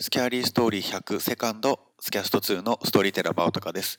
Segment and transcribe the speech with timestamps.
[0.00, 3.98] スキャリーストーリー100セカンドスキャスト2のストーリーテラバウトカです。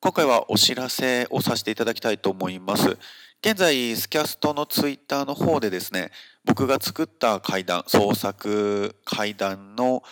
[0.00, 2.96] 今回はお知らせをさせていただきたいと思います。
[3.44, 6.12] 現在、スキャストのツイッターの方でですね、
[6.46, 10.02] 僕が作った階段、創作階段の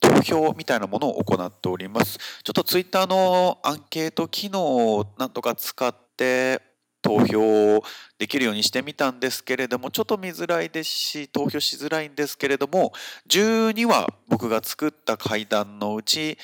[0.00, 2.18] 投票みたいなものを行っております。
[2.44, 6.60] ちょっとツイッターのアンケート機能をなんとか使って
[7.06, 7.84] 投票
[8.18, 12.92] できるようにしてみたんですけれどもちょっと見づらいですし投票しづらいんですけれども
[13.28, 16.36] 12は僕が作った階段のうち、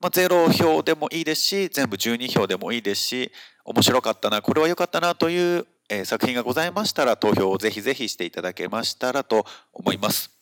[0.00, 3.32] まあ、0票でもいいですし全部12票でもいいですし
[3.64, 10.41] 面白かったなこれは良かったなという、え作品がございましたら投票をぜひぜひしていただけましたらと思います。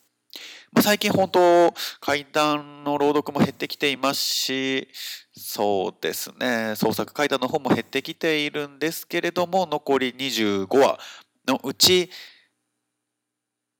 [0.79, 4.87] 最近本当階段の朗読も減ってきていますし
[5.33, 6.75] そうですね。
[6.75, 10.99] 創作階段の方も減ってきているんですけれども残り25話
[11.47, 12.09] のうち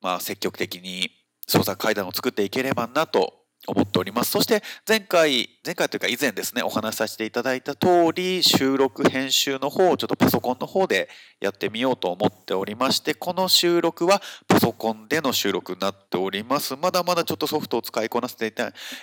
[0.01, 1.09] まあ積極的に
[1.47, 4.31] 創作階段を作っていければなと思っております。
[4.31, 16.75] そして前回、前回というか以前ですね、お話しさせていただいた通り、収録編集の方をちょっとパソコンの方でやってみようと思っておりまして、この収録はパソコンでの収録になっております。
[16.75, 18.53] まだまだちょっとソフトを使いこなせて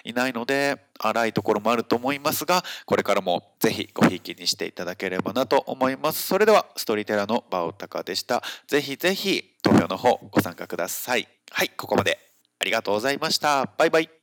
[0.05, 6.27] いないので、荒いところもあると思いますが、これからもぜひごひいきにしていただければなと思います。
[6.27, 8.42] それでは、ストーリーテラーのバオタカでした。
[8.66, 11.28] ぜひぜひ投票の方ご参加ください。
[11.50, 12.18] はい、ここまで
[12.61, 13.66] ありがとうございました。
[13.78, 14.17] バイバイ。